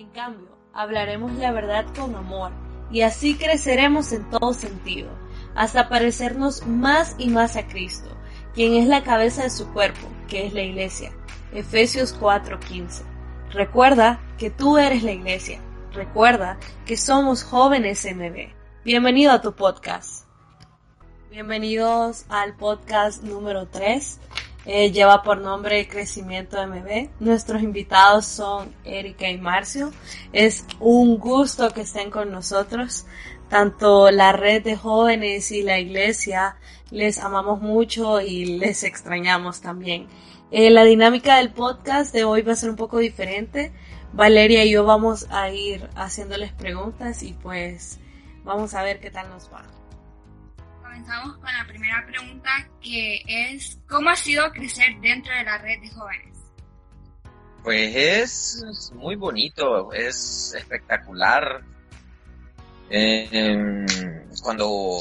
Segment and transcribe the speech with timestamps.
[0.00, 2.52] En cambio, hablaremos la verdad con amor
[2.90, 5.10] y así creceremos en todo sentido,
[5.54, 8.16] hasta parecernos más y más a Cristo,
[8.54, 11.12] quien es la cabeza de su cuerpo, que es la iglesia.
[11.52, 13.02] Efesios 4:15.
[13.50, 15.60] Recuerda que tú eres la iglesia.
[15.92, 16.56] Recuerda
[16.86, 18.54] que somos jóvenes MB.
[18.82, 20.24] Bienvenido a tu podcast.
[21.30, 24.18] Bienvenidos al podcast número 3.
[24.66, 27.08] Eh, lleva por nombre Crecimiento MB.
[27.20, 29.90] Nuestros invitados son Erika y Marcio.
[30.32, 33.06] Es un gusto que estén con nosotros.
[33.48, 36.56] Tanto la red de jóvenes y la iglesia
[36.90, 40.06] les amamos mucho y les extrañamos también.
[40.50, 43.72] Eh, la dinámica del podcast de hoy va a ser un poco diferente.
[44.12, 47.98] Valeria y yo vamos a ir haciéndoles preguntas y pues
[48.44, 49.79] vamos a ver qué tal nos va.
[51.00, 52.50] Comenzamos con la primera pregunta
[52.82, 56.36] que es ¿cómo ha sido crecer dentro de la red de jóvenes?
[57.62, 61.62] Pues es muy bonito, es espectacular.
[62.90, 63.86] Eh,
[64.42, 64.98] cuando,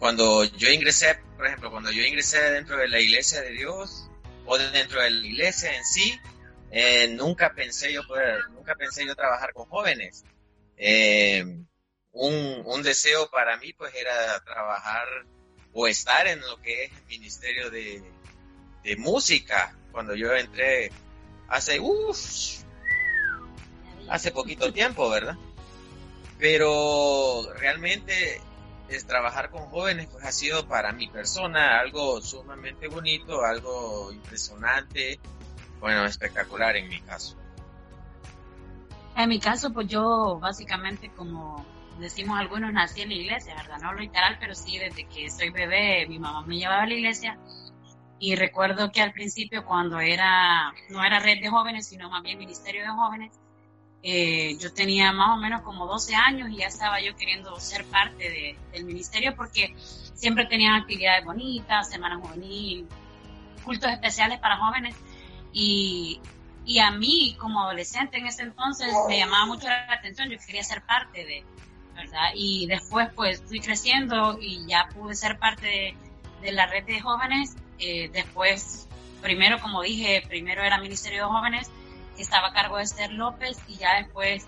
[0.00, 4.10] cuando yo ingresé, por ejemplo, cuando yo ingresé dentro de la iglesia de Dios
[4.46, 6.18] o dentro de la iglesia en sí,
[6.72, 10.24] eh, nunca pensé yo poder, nunca pensé yo trabajar con jóvenes.
[10.76, 11.44] Eh,
[12.16, 15.06] un, un, deseo para mí pues era trabajar
[15.72, 18.02] o estar en lo que es el ministerio de,
[18.82, 19.76] de música.
[19.92, 20.90] Cuando yo entré
[21.48, 21.80] hace,
[24.08, 25.36] hace poquito tiempo, ¿verdad?
[26.38, 28.40] Pero realmente
[28.88, 35.18] es trabajar con jóvenes pues ha sido para mi persona algo sumamente bonito, algo impresionante,
[35.80, 37.36] bueno, espectacular en mi caso.
[39.16, 41.64] En mi caso, pues yo básicamente como
[41.98, 43.78] decimos algunos, nací en la iglesia, ¿verdad?
[43.80, 47.38] No literal, pero sí desde que soy bebé, mi mamá me llevaba a la iglesia
[48.18, 52.38] y recuerdo que al principio cuando era, no era red de jóvenes, sino más bien
[52.38, 53.32] ministerio de jóvenes,
[54.02, 57.84] eh, yo tenía más o menos como 12 años y ya estaba yo queriendo ser
[57.86, 62.86] parte de, del ministerio porque siempre tenían actividades bonitas, semanas juvenil,
[63.64, 64.94] cultos especiales para jóvenes
[65.52, 66.20] y,
[66.64, 70.62] y a mí como adolescente en ese entonces me llamaba mucho la atención, yo quería
[70.62, 71.44] ser parte de,
[71.96, 72.30] ¿verdad?
[72.34, 75.96] Y después pues fui creciendo y ya pude ser parte
[76.42, 77.56] de, la red de jóvenes.
[77.78, 78.88] Eh, después,
[79.22, 81.70] primero como dije, primero era Ministerio de Jóvenes,
[82.18, 84.46] estaba a cargo de Esther López y ya después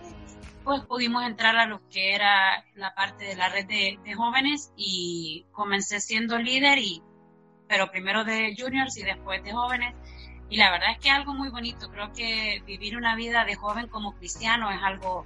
[0.65, 5.47] pues pudimos entrar a lo que era la parte de la red de, jóvenes y
[5.53, 7.03] comencé siendo líder y
[7.67, 9.95] pero primero de juniors y después de jóvenes
[10.51, 13.89] y la verdad es que algo muy bonito creo que vivir una vida de joven
[13.89, 15.25] como cristiano es algo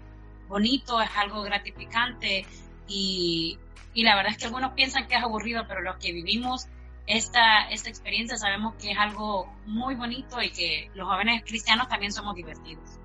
[0.48, 2.46] bonito, es algo gratificante
[2.88, 3.58] y,
[3.94, 6.68] y, la verdad es que algunos piensan que es aburrido, pero los que vivimos
[7.06, 12.12] esta, esta experiencia sabemos que es algo muy bonito y que los jóvenes cristianos también
[12.12, 12.98] somos divertidos.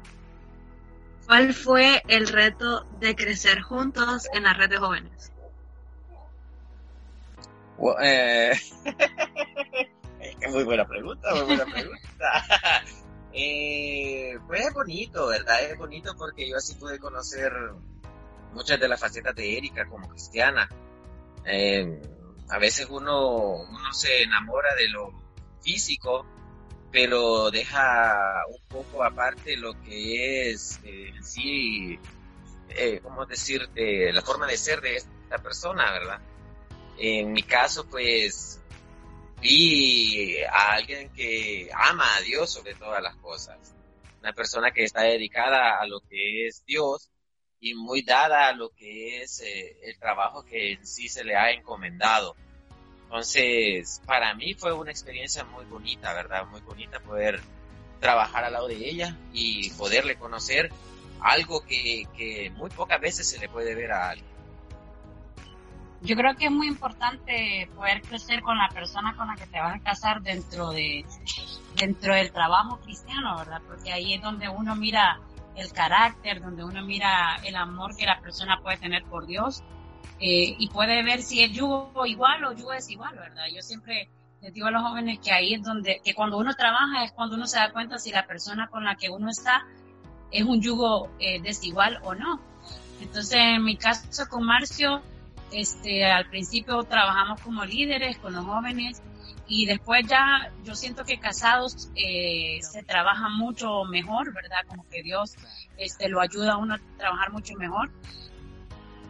[1.25, 5.33] ¿Cuál fue el reto de crecer juntos en la red de jóvenes?
[7.77, 8.53] Well, eh,
[10.49, 12.85] muy buena pregunta, muy buena pregunta.
[13.39, 15.61] Eh, pues es bonito, ¿verdad?
[15.63, 17.53] Es bonito porque yo así pude conocer
[18.51, 20.67] muchas de las facetas de Erika como cristiana.
[21.45, 22.01] Eh,
[22.49, 25.11] a veces uno, uno se enamora de lo
[25.61, 26.25] físico,
[26.91, 31.99] pero deja un poco aparte lo que es eh, sí,
[32.69, 34.11] eh, ¿cómo decirte?
[34.13, 36.21] La forma de ser de esta persona, ¿verdad?
[36.97, 38.63] En mi caso, pues
[39.41, 43.57] vi a alguien que ama a Dios sobre todas las cosas.
[44.19, 47.09] Una persona que está dedicada a lo que es Dios
[47.59, 51.35] y muy dada a lo que es eh, el trabajo que en sí se le
[51.35, 52.35] ha encomendado.
[53.03, 56.45] Entonces, para mí fue una experiencia muy bonita, ¿verdad?
[56.47, 57.39] Muy bonita poder
[58.01, 60.71] trabajar al lado de ella y poderle conocer
[61.21, 64.36] algo que, que muy pocas veces se le puede ver a alguien
[66.01, 69.59] yo creo que es muy importante poder crecer con la persona con la que te
[69.59, 71.05] vas a casar dentro de
[71.75, 73.61] dentro del trabajo cristiano, ¿verdad?
[73.67, 75.19] Porque ahí es donde uno mira
[75.55, 79.63] el carácter, donde uno mira el amor que la persona puede tener por Dios
[80.19, 83.45] eh, y puede ver si es yugo igual o yugo es igual, ¿verdad?
[83.53, 84.09] Yo siempre
[84.41, 87.35] les digo a los jóvenes que ahí es donde, que cuando uno trabaja es cuando
[87.35, 89.65] uno se da cuenta si la persona con la que uno está
[90.31, 92.39] es un yugo eh, desigual o no.
[93.01, 95.01] Entonces, en mi caso con Marcio,
[95.51, 99.01] este, al principio trabajamos como líderes con los jóvenes
[99.47, 104.65] y después ya yo siento que casados eh, se trabaja mucho mejor, ¿verdad?
[104.67, 105.35] Como que Dios
[105.77, 107.89] este, lo ayuda a uno a trabajar mucho mejor.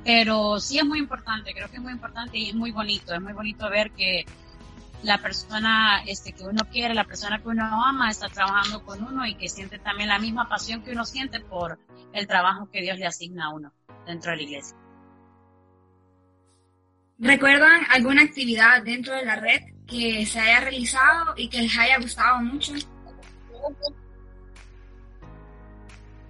[0.04, 3.22] Pero sí es muy importante, creo que es muy importante y es muy bonito, es
[3.22, 4.26] muy bonito ver que
[5.04, 9.26] la persona este, que uno quiere, la persona que uno ama está trabajando con uno
[9.26, 11.78] y que siente también la misma pasión que uno siente por
[12.14, 13.74] el trabajo que Dios le asigna a uno
[14.06, 14.78] dentro de la iglesia.
[17.20, 21.98] ¿Recuerdan alguna actividad dentro de la red que se haya realizado y que les haya
[22.00, 22.74] gustado mucho?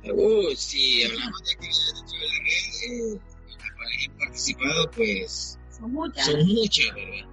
[0.03, 3.19] Uh, si hablamos de actividades dentro de la red eh,
[3.49, 6.25] en las cuales he participado, pues Son muchas.
[6.25, 7.29] son muchas, ¿verdad?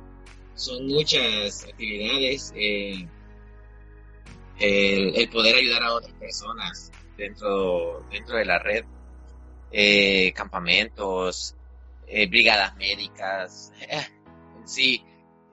[0.54, 2.52] Son muchas actividades.
[2.56, 3.08] eh,
[4.58, 8.84] el, el poder ayudar a otras personas dentro, dentro de la red,
[9.72, 11.54] eh, campamentos,
[12.06, 14.06] eh, brigadas médicas, eh,
[14.64, 15.04] sí,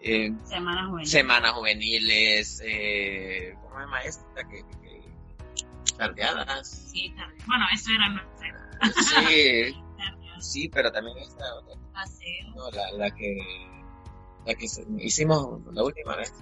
[0.02, 1.08] eh, Semana juvenil.
[1.08, 4.44] semanas juveniles, eh, ¿cómo se llama esta?
[4.50, 6.68] Que, que- tardeadas.
[6.92, 7.36] Sí, tarde.
[7.46, 9.76] Bueno, eso era nuestra Sí,
[10.40, 12.56] sí, pero también esta otra, paseo.
[12.56, 13.38] no, la, la que,
[14.46, 14.66] la que
[15.00, 16.34] hicimos la última vez.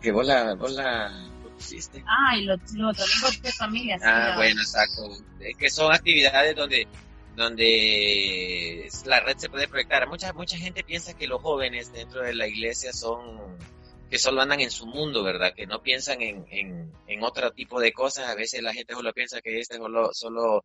[0.00, 1.10] Que vos la, vos la
[1.56, 2.04] pusiste.
[2.06, 3.98] Ah, y los, los domingos de familia.
[3.98, 5.10] sí, Ah, la- bueno, exacto.
[5.40, 6.86] Es que son actividades donde
[7.36, 10.08] donde la red se puede proyectar.
[10.08, 13.58] Mucha mucha gente piensa que los jóvenes dentro de la iglesia son
[14.10, 15.54] que solo andan en su mundo, ¿verdad?
[15.54, 18.28] Que no piensan en, en, en otro tipo de cosas.
[18.28, 20.64] A veces la gente solo piensa que este solo, solo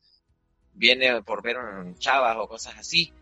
[0.74, 3.14] viene por ver un chavas o cosas así.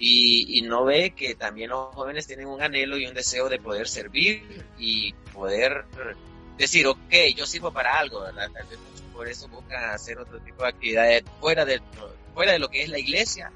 [0.00, 3.60] Y, y no ve que también los jóvenes tienen un anhelo y un deseo de
[3.60, 5.84] poder servir y poder
[6.56, 8.50] decir, ok, yo sirvo para algo, ¿verdad?
[9.12, 11.80] Por eso buscan hacer otro tipo de actividades fuera de,
[12.38, 13.50] fuera de lo que es la iglesia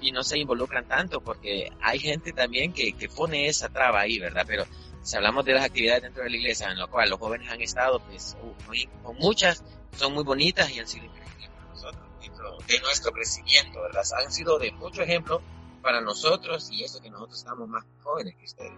[0.00, 4.20] y no se involucran tanto porque hay gente también que, que pone esa traba ahí,
[4.20, 4.44] ¿verdad?
[4.46, 4.64] Pero
[5.02, 7.60] si hablamos de las actividades dentro de la iglesia en las cuales los jóvenes han
[7.60, 8.36] estado, pues
[8.68, 9.64] muy- con muchas,
[9.96, 14.02] son muy bonitas y han sido para nosotros de nuestro crecimiento, ¿verdad?
[14.24, 15.42] Han sido de mucho ejemplo
[15.82, 18.72] para nosotros y eso que nosotros estamos más jóvenes que ustedes.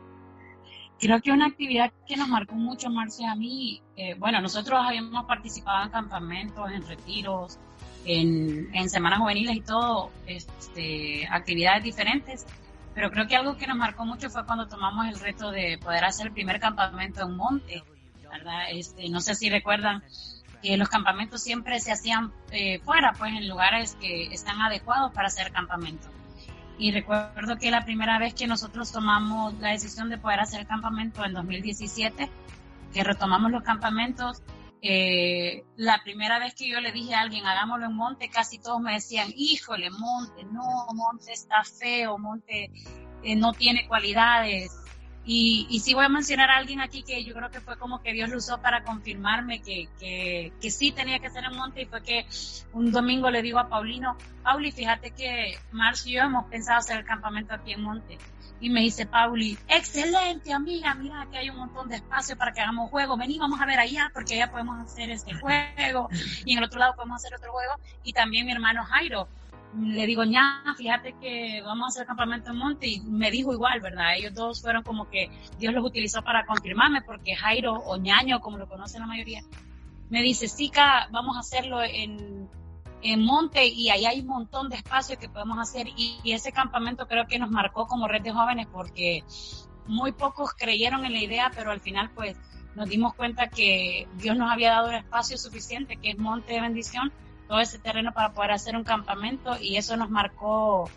[0.99, 5.27] Creo que una actividad que nos marcó mucho, Marcia, a mí, eh, bueno, nosotros habíamos
[5.27, 7.59] participado en campamentos, en retiros,
[8.05, 12.47] en, en semanas juveniles y todo, este, actividades diferentes,
[12.94, 16.05] pero creo que algo que nos marcó mucho fue cuando tomamos el reto de poder
[16.05, 17.85] hacer el primer campamento en monte,
[18.31, 18.64] ¿verdad?
[18.70, 20.02] Este, no sé si recuerdan
[20.62, 25.29] que los campamentos siempre se hacían eh, fuera, pues en lugares que están adecuados para
[25.29, 26.08] hacer campamento.
[26.79, 31.25] Y recuerdo que la primera vez que nosotros tomamos la decisión de poder hacer campamento
[31.25, 32.31] en 2017,
[32.93, 34.43] que retomamos los campamentos,
[34.82, 38.81] eh, la primera vez que yo le dije a alguien, hagámoslo en Monte, casi todos
[38.81, 42.71] me decían, híjole, Monte, no, Monte está feo, Monte
[43.23, 44.73] eh, no tiene cualidades.
[45.23, 48.03] Y, y sí voy a mencionar a alguien aquí que yo creo que fue como
[48.03, 52.03] que Dios lo usó para confirmarme que, sí tenía que ser en Monte y fue
[52.03, 52.27] que
[52.73, 57.00] un domingo le digo a Paulino, Pauli, fíjate que Marcio y yo hemos pensado hacer
[57.00, 58.17] el campamento aquí en Monte.
[58.61, 62.61] Y me dice Pauli, excelente amiga, mira que hay un montón de espacio para que
[62.61, 66.09] hagamos juego, vení, vamos a ver allá, porque allá podemos hacer este juego,
[66.45, 67.73] y en el otro lado podemos hacer otro juego,
[68.05, 69.29] y también mi hermano Jairo.
[69.79, 73.81] Le digo, ya, fíjate que vamos a hacer campamento en Monte, y me dijo igual,
[73.81, 74.17] ¿verdad?
[74.17, 78.59] Ellos dos fueron como que Dios los utilizó para confirmarme, porque Jairo, o ñaño, como
[78.59, 79.41] lo conocen la mayoría,
[80.11, 82.49] me dice, Sica, vamos a hacerlo en,
[83.02, 86.52] en Monte y ahí hay un montón de espacio que podemos hacer y, y, ese
[86.52, 89.25] campamento creo que nos marcó como red de jóvenes porque
[89.87, 92.36] muy pocos creyeron en la idea, pero al final pues
[92.75, 96.60] nos dimos cuenta que Dios nos había dado el espacio suficiente, que es Monte de
[96.60, 97.13] Bendición,
[97.48, 100.89] todo ese terreno para poder hacer un campamento y eso nos marcó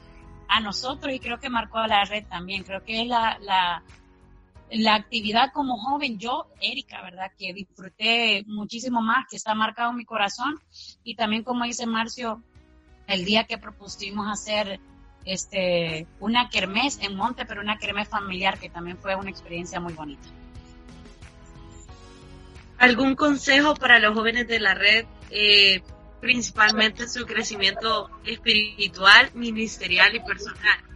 [0.47, 2.63] a nosotros y creo que marcó a la red también.
[2.63, 3.81] Creo que es la, la,
[4.73, 7.31] la actividad como joven, yo, Erika, ¿verdad?
[7.37, 10.59] Que disfruté muchísimo más, que está marcado en mi corazón.
[11.03, 12.41] Y también, como dice Marcio,
[13.07, 14.79] el día que propusimos hacer
[15.25, 19.93] este una kermés en Monte, pero una kermés familiar, que también fue una experiencia muy
[19.93, 20.27] bonita.
[22.79, 25.81] ¿Algún consejo para los jóvenes de la red, eh,
[26.19, 30.92] principalmente en su crecimiento espiritual, ministerial y personal?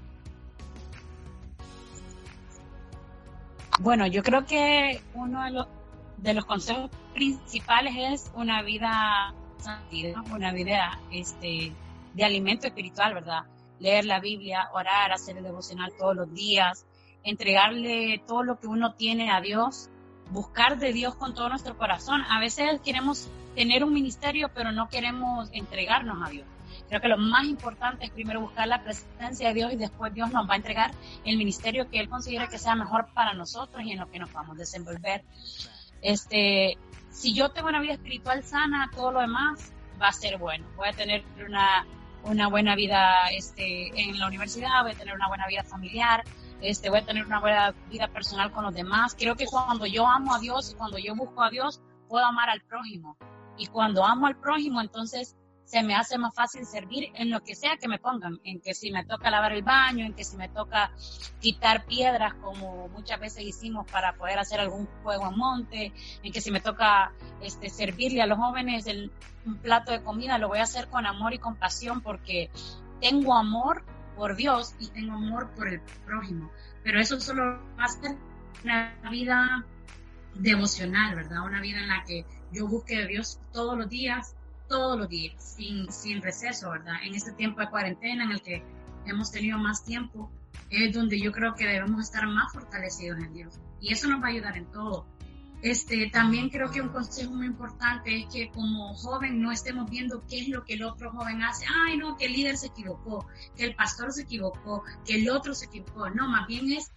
[3.79, 5.67] Bueno, yo creo que uno de los,
[6.17, 11.73] de los consejos principales es una vida santidad, una vida este,
[12.13, 13.43] de alimento espiritual, ¿verdad?
[13.79, 16.85] Leer la Biblia, orar, hacer el devocional todos los días,
[17.23, 19.89] entregarle todo lo que uno tiene a Dios,
[20.31, 22.23] buscar de Dios con todo nuestro corazón.
[22.29, 26.47] A veces queremos tener un ministerio, pero no queremos entregarnos a Dios.
[26.87, 30.31] Creo que lo más importante es primero buscar la presencia de Dios y después Dios
[30.31, 30.91] nos va a entregar
[31.25, 34.31] el ministerio que Él considera que sea mejor para nosotros y en lo que nos
[34.31, 35.23] vamos a desenvolver.
[36.01, 36.77] Este,
[37.09, 40.65] si yo tengo una vida espiritual sana, todo lo demás va a ser bueno.
[40.77, 41.85] Voy a tener una,
[42.23, 46.23] una buena vida este, en la universidad, voy a tener una buena vida familiar,
[46.61, 49.15] este, voy a tener una buena vida personal con los demás.
[49.17, 52.49] Creo que cuando yo amo a Dios y cuando yo busco a Dios, puedo amar
[52.49, 53.17] al prójimo.
[53.57, 55.35] Y cuando amo al prójimo, entonces
[55.67, 58.73] se me hace más fácil servir en lo que sea que me pongan, en que
[58.73, 60.93] si me toca lavar el baño, en que si me toca
[61.41, 65.91] quitar piedras como muchas veces hicimos para poder hacer algún juego a monte,
[66.23, 69.11] en que si me toca este, servirle a los jóvenes el,
[69.45, 72.49] un plato de comida, lo voy a hacer con amor y compasión porque
[73.01, 73.83] tengo amor
[74.15, 76.49] por Dios y tengo amor por el prójimo.
[76.81, 77.43] Pero eso solo
[77.77, 78.15] va a ser
[78.63, 79.65] una vida
[80.33, 81.45] devocional, ¿verdad?
[81.45, 84.36] Una vida en la que yo busque a Dios todos los días
[84.67, 86.95] todos los días, sin, sin receso, ¿verdad?
[87.03, 88.63] En este tiempo de cuarentena en el que
[89.05, 90.31] hemos tenido más tiempo,
[90.69, 93.59] es donde yo creo que debemos estar más fortalecidos en Dios.
[93.79, 95.05] Y eso nos va a ayudar en todo.
[95.61, 100.23] Este, también creo que un consejo muy importante es que como joven no estemos viendo
[100.27, 101.65] qué es lo que el otro joven hace.
[101.85, 105.55] Ay, no, que el líder se equivocó, que el pastor se equivocó, que el otro
[105.55, 106.09] se equivocó.
[106.11, 106.91] No, más bien es,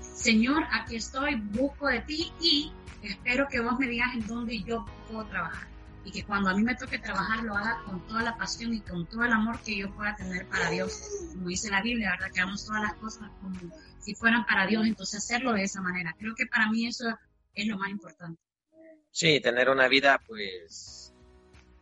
[0.00, 4.84] Señor, aquí estoy, busco de ti y espero que vos me digas en dónde yo
[5.08, 5.70] puedo trabajar
[6.04, 8.80] y que cuando a mí me toque trabajar lo haga con toda la pasión y
[8.80, 11.00] con todo el amor que yo pueda tener para Dios.
[11.32, 12.32] Como dice la Biblia, ¿verdad?
[12.32, 13.58] Que hagamos todas las cosas como
[14.00, 16.14] si fueran para Dios, entonces hacerlo de esa manera.
[16.18, 17.06] Creo que para mí eso
[17.54, 18.40] es lo más importante.
[19.10, 21.12] Sí, tener una vida pues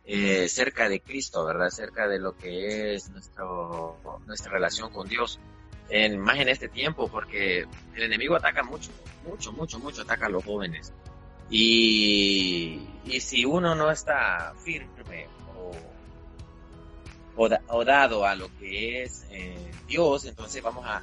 [0.03, 1.69] eh, cerca de Cristo, ¿verdad?
[1.69, 5.39] Cerca de lo que es nuestro, nuestra relación con Dios.
[5.89, 8.91] En, más en este tiempo, porque el enemigo ataca mucho,
[9.27, 10.93] mucho, mucho, mucho, ataca a los jóvenes.
[11.49, 12.79] Y,
[13.19, 15.27] si uno no está firme
[17.35, 21.01] o, dado a lo que es eh, Dios, entonces vamos a,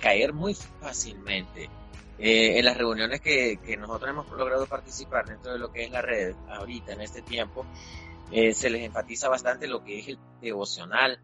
[0.00, 1.70] caer muy fácilmente.
[2.18, 6.02] Eh, en las reuniones que, nosotros hemos logrado participar dentro de lo que es la
[6.02, 7.64] red ahorita, en este tiempo,
[8.30, 11.18] eh, se les enfatiza bastante lo que es el devocional.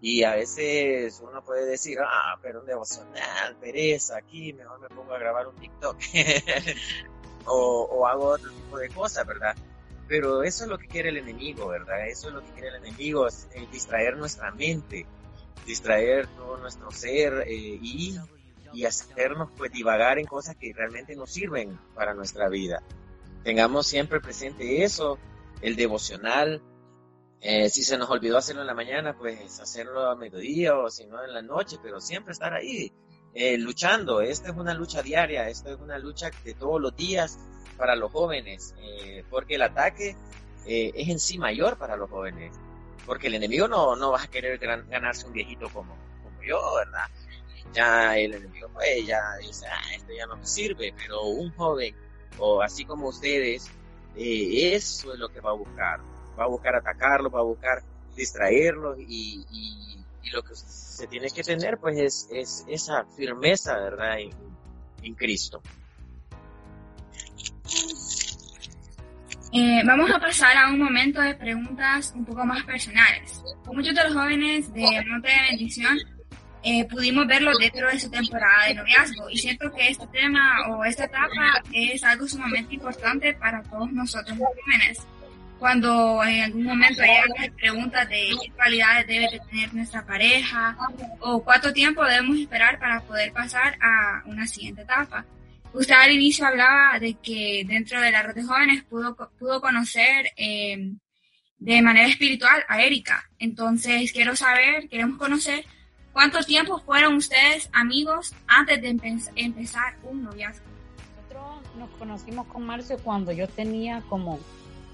[0.00, 5.12] Y a veces uno puede decir, ah, pero un devocional, pereza, aquí mejor me pongo
[5.12, 5.98] a grabar un TikTok.
[7.46, 9.56] o, hago otro tipo de cosas, ¿verdad?
[10.08, 12.08] Pero eso es lo que quiere el enemigo, ¿verdad?
[12.08, 15.06] Eso es lo que quiere el enemigo, es, eh, distraer nuestra mente,
[15.66, 18.18] distraer todo nuestro ser eh, y,
[18.72, 22.82] y hacernos pues divagar en cosas que realmente nos sirven para nuestra vida.
[23.44, 25.18] Tengamos siempre presente eso,
[25.62, 26.62] el devocional.
[27.40, 31.06] Eh, si se nos olvidó hacerlo en la mañana, pues hacerlo a mediodía o si
[31.06, 32.92] no en la noche, pero siempre estar ahí,
[33.34, 34.20] eh, luchando.
[34.20, 37.38] Esta es una lucha diaria, esto es una lucha de todos los días
[37.76, 40.16] para los jóvenes, eh, porque el ataque
[40.66, 42.54] eh, es en sí mayor para los jóvenes,
[43.06, 47.06] porque el enemigo no, no va a querer ganarse un viejito como, como yo, ¿verdad?
[47.72, 51.94] Ya el enemigo, pues, ya dice, ah, esto ya no me sirve, pero un joven,
[52.38, 53.70] o así como ustedes,
[54.16, 56.00] eso es lo que va a buscar.
[56.38, 57.82] Va a buscar atacarlo, va a buscar
[58.16, 59.79] distraerlos y, y,
[60.22, 64.18] y lo que se tiene que tener pues es, es esa firmeza, ¿verdad?
[65.02, 65.62] En, Cristo.
[69.52, 73.42] Eh, vamos a pasar a un momento de preguntas un poco más personales.
[73.66, 75.98] Muchos de los jóvenes de Monte de Bendición
[76.62, 80.84] eh, pudimos verlo dentro de su temporada de noviazgo y siento que este tema o
[80.84, 84.98] esta etapa es algo sumamente importante para todos nosotros los jóvenes
[85.60, 90.74] cuando en algún momento hay preguntas de qué cualidades debe tener nuestra pareja
[91.20, 95.26] o cuánto tiempo debemos esperar para poder pasar a una siguiente etapa.
[95.74, 100.32] Usted al inicio hablaba de que dentro de la red de jóvenes pudo, pudo conocer
[100.34, 100.94] eh,
[101.58, 103.28] de manera espiritual a Erika.
[103.38, 105.66] Entonces quiero saber, queremos conocer
[106.14, 108.96] cuánto tiempo fueron ustedes amigos antes de
[109.36, 110.64] empezar un noviazgo.
[111.16, 114.40] Nosotros nos conocimos con Marcio cuando yo tenía como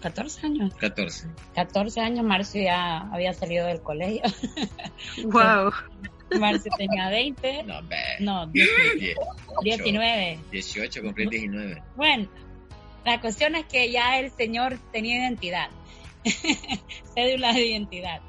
[0.07, 0.75] 14 años.
[0.77, 1.29] 14.
[1.55, 4.23] 14 años, Marcio ya había salido del colegio.
[5.25, 5.73] Wow.
[6.41, 7.65] Marcio tenía 20.
[7.65, 7.81] No,
[8.21, 8.47] no
[9.63, 10.39] 19.
[10.51, 11.83] 18, cumplí 19.
[11.97, 12.29] Bueno,
[13.05, 15.71] la cuestión es que ya el señor tenía identidad.
[17.15, 18.21] Cédula de identidad.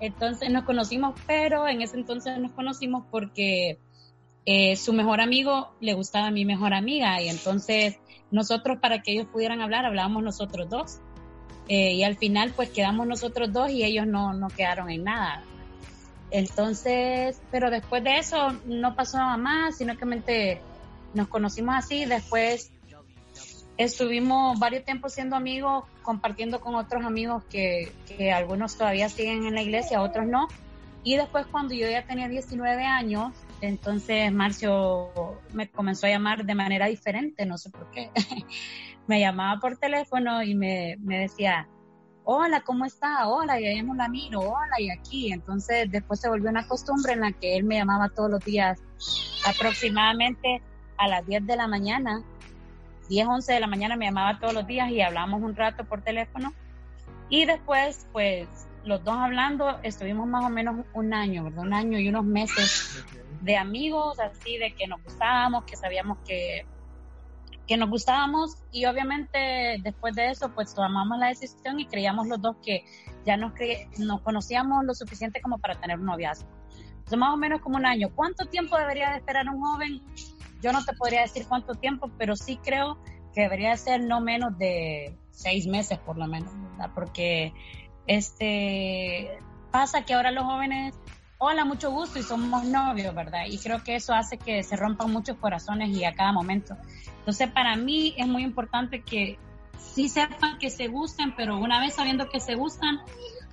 [0.00, 3.78] Entonces nos conocimos, pero en ese entonces nos conocimos porque
[4.46, 7.98] eh, su mejor amigo le gustaba a mi mejor amiga y entonces
[8.30, 11.00] nosotros para que ellos pudieran hablar hablábamos nosotros dos
[11.68, 15.44] eh, y al final pues quedamos nosotros dos y ellos no, no quedaron en nada.
[16.30, 20.60] Entonces, pero después de eso no pasó nada más, sino que
[21.14, 22.70] nos conocimos así, después
[23.76, 29.54] estuvimos varios tiempos siendo amigos, compartiendo con otros amigos que, que algunos todavía siguen en
[29.54, 30.48] la iglesia, otros no.
[31.04, 36.54] Y después cuando yo ya tenía 19 años, entonces Marcio me comenzó a llamar de
[36.54, 38.10] manera diferente, no sé por qué.
[39.08, 41.66] me llamaba por teléfono y me, me decía,
[42.24, 43.26] hola, ¿cómo está?
[43.26, 45.32] Hola, y ahí la miro, hola, y aquí.
[45.32, 48.78] Entonces después se volvió una costumbre en la que él me llamaba todos los días,
[49.46, 50.62] aproximadamente
[50.98, 52.22] a las 10 de la mañana,
[53.08, 56.02] 10, 11 de la mañana me llamaba todos los días y hablábamos un rato por
[56.02, 56.52] teléfono.
[57.30, 58.46] Y después, pues,
[58.84, 61.62] los dos hablando, estuvimos más o menos un año, ¿verdad?
[61.62, 63.04] Un año y unos meses
[63.40, 66.66] de amigos, así de que nos gustábamos, que sabíamos que
[67.68, 72.40] que nos gustábamos y obviamente después de eso pues tomamos la decisión y creíamos los
[72.40, 72.84] dos que
[73.26, 73.52] ya nos,
[73.98, 76.48] nos conocíamos lo suficiente como para tener un noviazgo.
[76.88, 78.08] Entonces más o menos como un año.
[78.14, 80.02] ¿Cuánto tiempo debería de esperar un joven?
[80.62, 82.98] Yo no te podría decir cuánto tiempo, pero sí creo
[83.34, 86.90] que debería ser no menos de seis meses por lo menos, ¿verdad?
[86.94, 87.52] Porque
[88.06, 89.38] este
[89.70, 90.94] pasa que ahora los jóvenes
[91.40, 93.46] hola, mucho gusto y somos novios, ¿verdad?
[93.48, 96.76] Y creo que eso hace que se rompan muchos corazones y a cada momento.
[97.20, 99.38] Entonces, para mí es muy importante que
[99.78, 103.00] sí sepan que se gustan, pero una vez sabiendo que se gustan,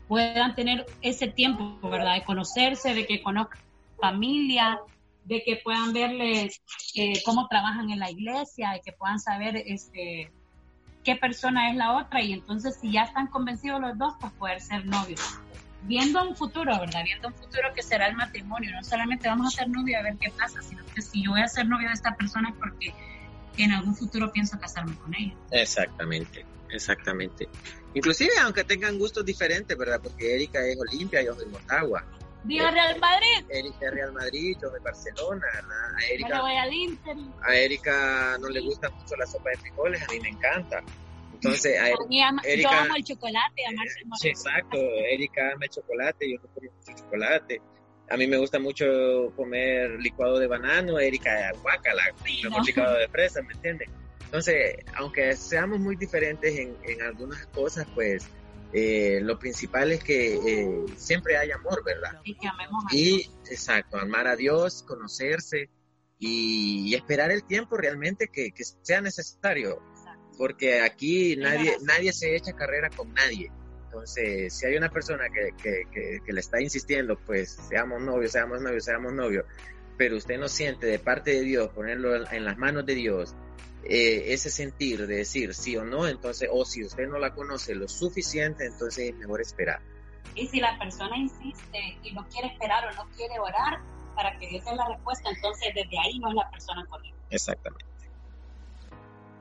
[0.08, 2.16] puedan tener ese tiempo, ¿verdad?
[2.16, 3.62] De conocerse, de que conozcan
[4.00, 4.80] familia,
[5.24, 6.62] de que puedan verles
[6.96, 10.32] eh, cómo trabajan en la iglesia, de que puedan saber este,
[11.04, 14.60] qué persona es la otra y entonces si ya están convencidos los dos, pues poder
[14.60, 15.40] ser novios
[15.86, 17.04] viendo un futuro, ¿verdad?
[17.04, 18.72] Viendo un futuro que será el matrimonio.
[18.72, 21.42] No solamente vamos a ser novios a ver qué pasa, sino que si yo voy
[21.42, 22.94] a ser novio de esta persona es porque
[23.58, 25.34] en algún futuro pienso casarme con ella.
[25.52, 27.48] Exactamente, exactamente.
[27.94, 30.00] Inclusive aunque tengan gustos diferentes, ¿verdad?
[30.02, 32.04] Porque Erika es Olimpia, yo soy Motagua.
[32.44, 33.46] Viva Real Madrid.
[33.50, 35.48] Erika es Real Madrid, yo soy Barcelona.
[35.98, 37.18] A Erika, voy al Inter.
[37.42, 40.84] A Erika no le gusta mucho la sopa de frijoles, a mí me encanta.
[41.36, 42.06] Entonces, a Erika,
[42.56, 43.62] yo amo el chocolate,
[44.20, 44.78] Sí, exacto.
[44.78, 47.62] Erika ama el chocolate, yo no como mucho chocolate.
[48.10, 48.86] A mí me gusta mucho
[49.36, 52.04] comer licuado de banano, Erika guacala,
[52.44, 53.90] mejor licuado de fresa, ¿me entiendes?
[54.26, 58.28] Entonces, aunque seamos muy diferentes en, en algunas cosas, pues
[58.74, 62.20] eh, lo principal es que eh, siempre hay amor, ¿verdad?
[62.24, 63.32] Y que amemos a y, Dios.
[63.50, 65.70] exacto, amar a Dios, conocerse
[66.20, 69.82] y, y esperar el tiempo realmente que, que sea necesario
[70.38, 73.52] porque aquí nadie, nadie se echa carrera con nadie.
[73.86, 78.62] Entonces, si hay una persona que, que, que, le está insistiendo, pues seamos novios, seamos
[78.62, 79.46] novios, seamos novios,
[79.98, 83.36] pero usted no siente de parte de Dios, ponerlo en las manos de Dios,
[83.88, 87.76] eh, ese sentir de decir sí o no, entonces, o si usted no la conoce
[87.76, 89.80] lo suficiente, entonces es mejor esperar.
[90.34, 93.80] Y si la persona insiste y no quiere esperar o no quiere orar
[94.16, 97.18] para que Dios dé la respuesta, entonces desde ahí no es la persona correcta.
[97.30, 97.86] Exactamente.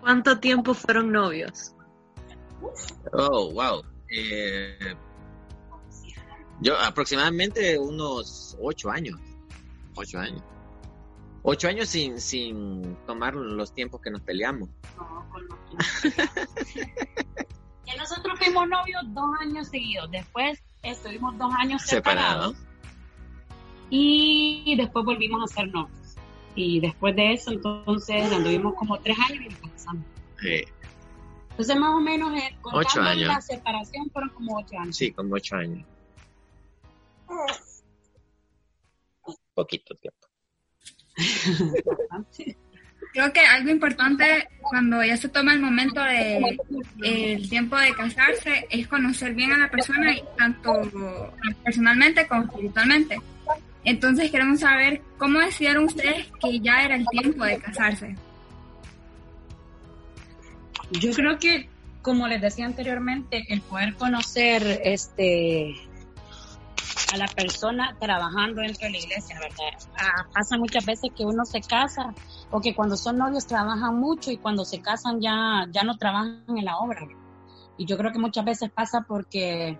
[0.04, 1.74] ¿Cuánto tiempo fueron novios?
[3.14, 3.82] Oh, wow.
[4.10, 4.94] Eh,
[6.60, 9.18] yo aproximadamente unos ocho años.
[9.94, 10.42] Ocho años.
[11.42, 14.68] Ocho años sin, sin tomar los tiempos que nos peleamos.
[14.98, 15.58] No, con los
[17.82, 20.10] que nosotros fuimos novios dos años seguidos.
[20.10, 22.54] Después estuvimos dos años separados.
[23.88, 26.18] Y después volvimos a ser novios.
[26.54, 29.48] Y después de eso, entonces anduvimos como tres años y
[29.84, 30.04] casamos.
[30.40, 30.64] Sí.
[31.50, 33.28] Entonces, más o menos, eh, ocho años.
[33.28, 34.96] la separación fueron como ocho años.
[34.96, 35.86] Sí, como ocho años.
[39.54, 40.28] Poquito tiempo.
[43.12, 46.58] Creo que algo importante cuando ya se toma el momento de
[47.04, 50.72] el tiempo de casarse es conocer bien a la persona tanto
[51.62, 53.20] personalmente como espiritualmente.
[53.84, 58.16] Entonces queremos saber cómo decidieron ustedes que ya era el tiempo de casarse.
[60.90, 61.68] Yo creo que,
[62.02, 65.74] como les decía anteriormente, el poder conocer este
[67.12, 69.88] a la persona trabajando dentro de la iglesia, ¿verdad?
[69.96, 72.14] Ah, pasa muchas veces que uno se casa
[72.50, 76.44] o que cuando son novios trabajan mucho y cuando se casan ya, ya no trabajan
[76.48, 77.06] en la obra.
[77.76, 79.78] Y yo creo que muchas veces pasa porque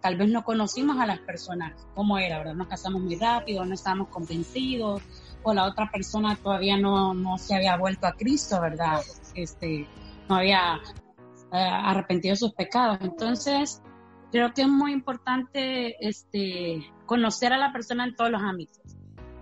[0.00, 2.54] tal vez no conocimos a las personas, cómo era, ¿verdad?
[2.54, 5.02] Nos casamos muy rápido, no estábamos convencidos,
[5.42, 9.00] o la otra persona todavía no, no se había vuelto a Cristo, ¿verdad?
[9.34, 9.86] Este,
[10.30, 10.80] no había
[11.52, 12.98] eh, arrepentido sus pecados.
[13.02, 13.82] Entonces,
[14.30, 18.80] creo que es muy importante este, conocer a la persona en todos los ámbitos.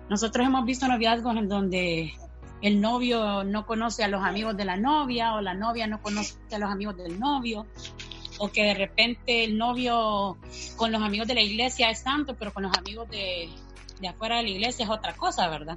[0.09, 2.15] Nosotros hemos visto noviazgos en donde
[2.63, 6.39] el novio no conoce a los amigos de la novia o la novia no conoce
[6.51, 7.67] a los amigos del novio
[8.39, 10.39] o que de repente el novio
[10.77, 13.51] con los amigos de la iglesia es santo, pero con los amigos de,
[14.01, 15.77] de afuera de la iglesia es otra cosa, ¿verdad?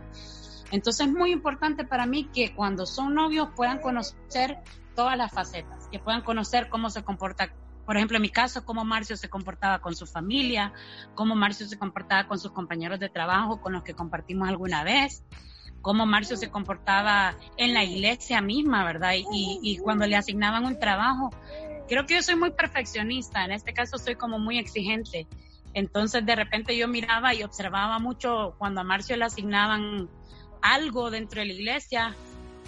[0.71, 4.59] Entonces es muy importante para mí que cuando son novios puedan conocer
[4.95, 7.53] todas las facetas, que puedan conocer cómo se comporta,
[7.85, 10.73] por ejemplo, en mi caso, cómo Marcio se comportaba con su familia,
[11.15, 15.23] cómo Marcio se comportaba con sus compañeros de trabajo con los que compartimos alguna vez,
[15.81, 19.13] cómo Marcio se comportaba en la iglesia misma, ¿verdad?
[19.15, 21.31] Y, y cuando le asignaban un trabajo,
[21.87, 25.27] creo que yo soy muy perfeccionista, en este caso soy como muy exigente.
[25.73, 30.09] Entonces de repente yo miraba y observaba mucho cuando a Marcio le asignaban
[30.61, 32.15] algo dentro de la iglesia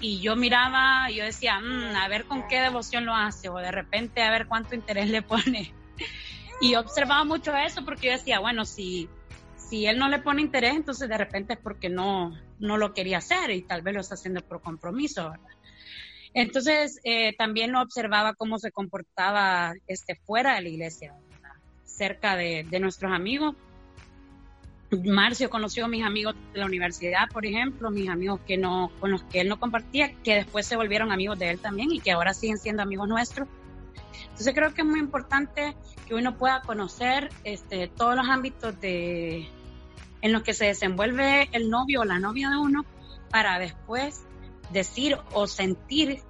[0.04, 3.72] y yo miraba, yo decía, mm, a ver con qué devoción lo hace o de
[3.72, 5.74] repente a ver cuánto interés le pone.
[6.60, 9.08] Y observaba mucho eso porque yo decía, bueno, si,
[9.56, 13.20] si él no le pone interés, entonces de repente es porque no, no lo quería
[13.20, 15.48] hacer y tal vez lo está haciendo por compromiso, ¿verdad?
[16.34, 21.16] Entonces eh, también lo observaba cómo se comportaba este, fuera de la iglesia,
[21.86, 23.56] cerca de, de nuestros amigos
[25.06, 29.12] Marcio conoció a mis amigos de la universidad, por ejemplo, mis amigos que no, con
[29.12, 32.12] los que él no compartía, que después se volvieron amigos de él también y que
[32.12, 33.48] ahora siguen siendo amigos nuestros.
[34.24, 35.76] Entonces creo que es muy importante
[36.08, 39.48] que uno pueda conocer este, todos los ámbitos de,
[40.22, 42.86] en los que se desenvuelve el novio o la novia de uno
[43.30, 44.26] para después
[44.72, 46.22] decir o sentir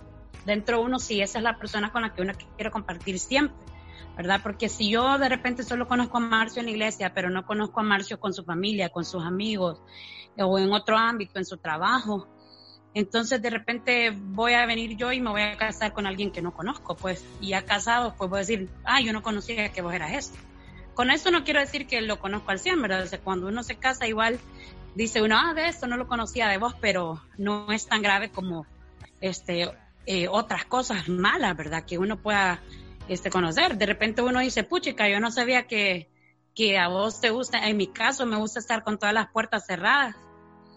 [0.46, 3.56] dentro de uno si esa es la persona con la que uno quiere compartir siempre.
[4.16, 4.42] ¿Verdad?
[4.44, 7.80] Porque si yo de repente solo conozco a Marcio en la iglesia, pero no conozco
[7.80, 9.82] a Marcio con su familia, con sus amigos,
[10.38, 12.28] o en otro ámbito, en su trabajo,
[12.94, 16.42] entonces de repente voy a venir yo y me voy a casar con alguien que
[16.42, 19.82] no conozco, pues, y ya casado, pues voy a decir, ah, yo no conocía que
[19.82, 20.38] vos eras esto.
[20.94, 23.08] Con eso no quiero decir que lo conozco al 100, ¿verdad?
[23.12, 24.40] O cuando uno se casa igual
[24.96, 28.30] dice uno, ah, de esto no lo conocía de vos, pero no es tan grave
[28.30, 28.68] como
[29.22, 29.72] este
[30.06, 31.86] eh, otras cosas malas, ¿verdad?
[31.86, 32.62] Que uno pueda
[33.08, 33.78] este, conocer.
[33.78, 36.10] De repente uno dice, puchica, yo no sabía que,
[36.56, 39.66] que a vos te gusta, en mi caso me gusta estar con todas las puertas
[39.66, 40.16] cerradas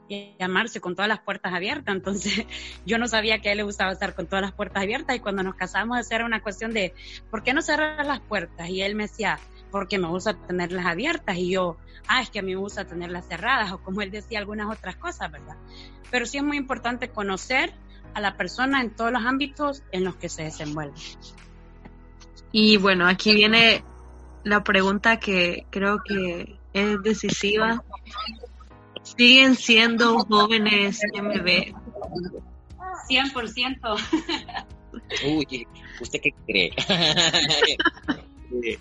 [0.09, 1.95] y llamarse con todas las puertas abiertas.
[1.95, 2.47] Entonces,
[2.87, 5.21] yo no sabía que a él le gustaba estar con todas las puertas abiertas y
[5.21, 6.95] cuando nos casamos era una cuestión de,
[7.31, 8.69] ¿por qué no cerrar las puertas?
[8.69, 9.39] Y él me decía,
[9.71, 11.77] porque me gusta tenerlas abiertas y yo,
[12.09, 14.97] ah, es que a mí me gusta tenerlas cerradas o como él decía algunas otras
[14.97, 15.57] cosas, ¿verdad?
[16.11, 17.75] Pero sí es muy importante conocer
[18.15, 20.95] a la persona en todos los ámbitos en los que se desenvuelve.
[22.53, 23.85] Y bueno, aquí viene
[24.45, 27.83] la pregunta que creo que es decisiva.
[29.03, 31.75] ¿Siguen siendo jóvenes MB?
[33.09, 34.67] 100%.
[35.27, 35.67] Uy,
[36.01, 36.73] ¿usted qué cree?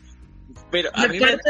[0.71, 1.49] Pero a de mí parte,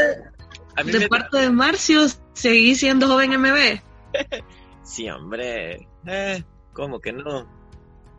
[0.84, 2.02] me, de, parte de Marcio,
[2.34, 3.80] ¿seguí siendo joven MB?
[4.84, 5.88] sí, hombre.
[6.06, 7.48] Eh, ¿Cómo que no?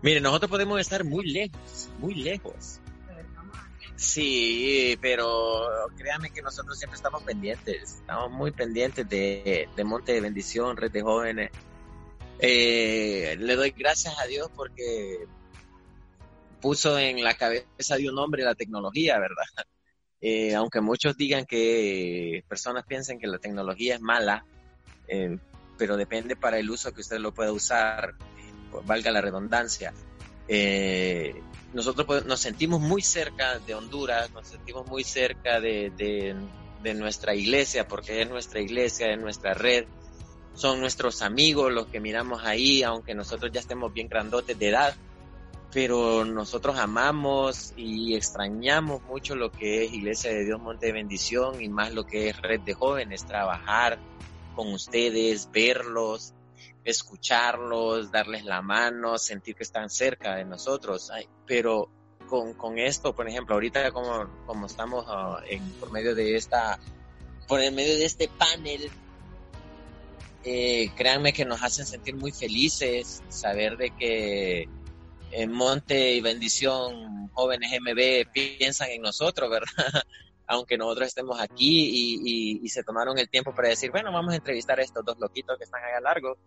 [0.02, 2.80] Mire, nosotros podemos estar muy lejos, muy lejos.
[3.96, 10.76] Sí, pero créanme que nosotros siempre estamos pendientes, estamos muy pendientes de, Monte de Bendición,
[10.76, 11.50] Red de Jóvenes.
[12.38, 15.26] Eh, le doy gracias a Dios porque
[16.60, 19.44] puso en la cabeza de un hombre la tecnología, ¿verdad?
[20.20, 24.44] Eh, aunque muchos digan que personas piensen que la tecnología es mala,
[25.08, 25.38] eh,
[25.78, 28.14] pero depende para el uso que usted lo pueda usar,
[28.84, 29.94] valga la redundancia.
[30.48, 37.34] Eh, nosotros nos sentimos muy cerca de Honduras, nos sentimos muy cerca de, de, nuestra
[37.34, 39.86] iglesia, porque es nuestra iglesia, es nuestra red,
[40.54, 44.94] son nuestros amigos los que miramos ahí, aunque nosotros ya estemos bien grandotes de edad,
[45.72, 51.60] pero nosotros amamos y extrañamos mucho lo que es Iglesia de Dios Monte de Bendición
[51.60, 53.98] y más lo que es Red de Jóvenes, trabajar
[54.54, 56.32] con ustedes, verlos,
[56.86, 61.10] escucharlos, darles la mano, sentir que están cerca de nosotros.
[61.44, 61.90] pero
[62.28, 66.78] con, con esto, por ejemplo, ahorita como, como estamos ah, en, por medio de esta,
[67.48, 68.90] por el medio de este panel,
[70.44, 74.68] eh, créanme que nos hacen sentir muy felices saber de que
[75.32, 80.02] en Monte y Bendición, jóvenes MB piensan en nosotros, ¿verdad?
[80.46, 84.78] Aunque nosotros estemos aquí y, se tomaron el tiempo para decir, bueno, vamos a entrevistar
[84.78, 86.38] a estos dos loquitos que están allá largo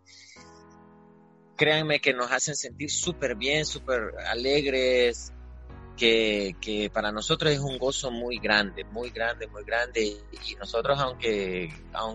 [1.55, 5.33] créanme que nos hacen sentir súper bien, súper alegres,
[5.99, 10.17] que, para nosotros es un gozo muy grande, muy grande, muy grande.
[10.47, 11.69] Y nosotros, aunque,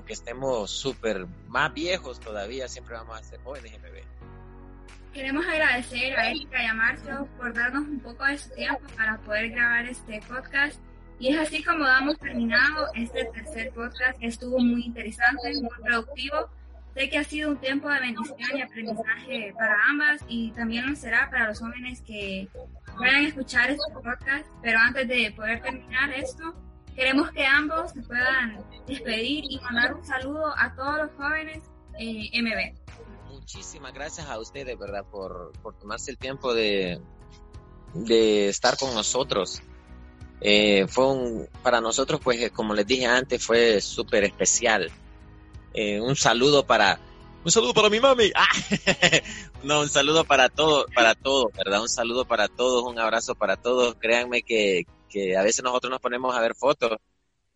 [0.09, 5.13] estemos súper más viejos todavía, siempre vamos a ser jóvenes MB.
[5.13, 9.19] Queremos agradecer a Erika y a Marcio por darnos un poco de su tiempo para
[9.19, 10.81] poder grabar este podcast.
[11.19, 16.51] Y es así como damos terminado este tercer podcast estuvo muy interesante, muy productivo
[16.95, 20.95] Sé que ha sido un tiempo de bendición y aprendizaje para ambas y también lo
[20.95, 22.49] será para los jóvenes que
[22.97, 24.47] puedan escuchar este podcast.
[24.63, 26.55] Pero antes de poder terminar esto,
[26.95, 31.65] queremos que ambos se puedan despedir y mandar un saludo a todos los jóvenes
[31.99, 33.33] eh, MB.
[33.33, 35.05] Muchísimas gracias a ustedes, ¿verdad?
[35.11, 37.01] Por, por tomarse el tiempo de,
[37.95, 39.63] de estar con nosotros.
[40.47, 44.93] Eh, fue un, para nosotros, pues, como les dije antes, fue súper especial
[45.75, 47.01] eh, un saludo para
[47.45, 48.31] un saludo para mi mami.
[48.35, 48.49] Ah,
[49.65, 51.83] no, un saludo para todos, para todos, ¿verdad?
[51.83, 53.97] Un saludo para todos, un abrazo para todos.
[53.97, 56.97] Créanme que, que a veces nosotros nos ponemos a ver fotos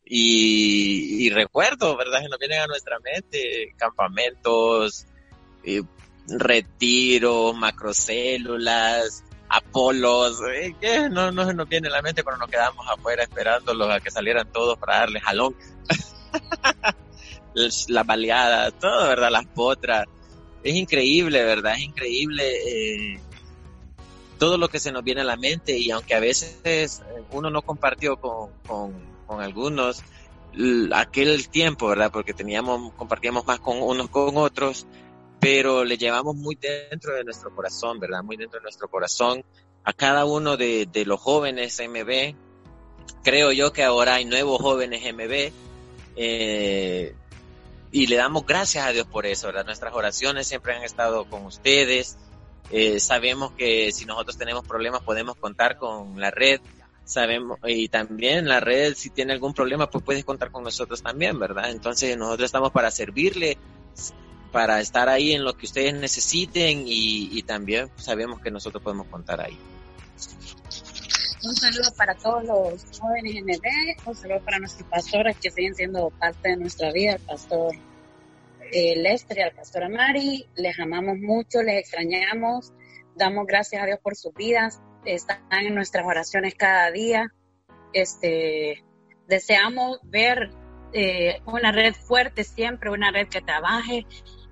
[0.04, 2.20] y, y recuerdos, ¿verdad?
[2.20, 5.06] Que nos vienen a nuestra mente, campamentos,
[5.64, 5.80] eh,
[6.26, 13.22] retiros, macrocélulas, Apolos, eh, no se nos viene a la mente cuando nos quedamos afuera
[13.22, 15.54] esperándolos a que salieran todos para darle jalón.
[17.54, 19.30] las baleadas, todo, ¿verdad?
[19.30, 20.06] Las potras.
[20.62, 21.74] Es increíble, ¿verdad?
[21.74, 23.20] Es increíble eh,
[24.38, 26.88] todo lo que se nos viene a la mente y aunque a veces eh,
[27.32, 28.92] uno no compartió con, con,
[29.26, 30.02] con algunos
[30.92, 32.10] aquel tiempo, ¿verdad?
[32.10, 34.86] Porque teníamos, compartíamos más con unos con otros,
[35.40, 38.22] pero le llevamos muy dentro de nuestro corazón, ¿verdad?
[38.22, 39.44] Muy dentro de nuestro corazón
[39.84, 42.34] a cada uno de, de los jóvenes MB.
[43.22, 45.52] Creo yo que ahora hay nuevos jóvenes MB.
[46.16, 47.14] Eh,
[47.90, 49.64] y le damos gracias a Dios por eso, ¿verdad?
[49.64, 52.18] Nuestras oraciones siempre han estado con ustedes.
[52.70, 56.60] Eh, sabemos que si nosotros tenemos problemas podemos contar con la red.
[57.04, 61.38] Sabemos, y también la red, si tiene algún problema, pues puedes contar con nosotros también,
[61.38, 61.70] ¿verdad?
[61.70, 63.56] Entonces nosotros estamos para servirle,
[64.52, 69.06] para estar ahí en lo que ustedes necesiten y, y también sabemos que nosotros podemos
[69.08, 69.58] contar ahí.
[71.44, 76.10] Un saludo para todos los jóvenes ND, un saludo para nuestros pastores que siguen siendo
[76.10, 77.74] parte de nuestra vida, el pastor
[78.72, 80.46] eh, Lester y al pastor Amari.
[80.56, 82.72] Les amamos mucho, les extrañamos,
[83.14, 87.32] damos gracias a Dios por sus vidas, están en nuestras oraciones cada día.
[87.92, 88.84] Este,
[89.28, 90.50] deseamos ver
[90.92, 94.06] eh, una red fuerte siempre, una red que trabaje.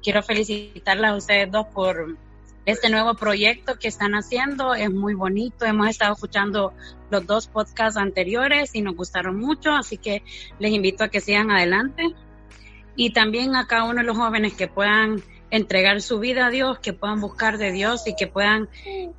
[0.07, 2.17] Quiero felicitarlas a ustedes dos por
[2.65, 4.73] este nuevo proyecto que están haciendo.
[4.73, 5.65] Es muy bonito.
[5.65, 6.73] Hemos estado escuchando
[7.11, 10.23] los dos podcasts anteriores y nos gustaron mucho, así que
[10.61, 12.05] les invito a que sigan adelante.
[12.95, 16.79] Y también a cada uno de los jóvenes que puedan entregar su vida a Dios,
[16.79, 18.69] que puedan buscar de Dios y que puedan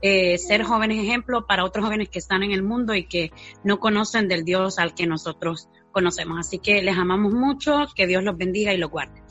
[0.02, 3.34] eh, ser jóvenes ejemplos para otros jóvenes que están en el mundo y que
[3.66, 6.40] no conocen del Dios al que nosotros conocemos.
[6.40, 9.22] Así que les amamos mucho, que Dios los bendiga y los guarde.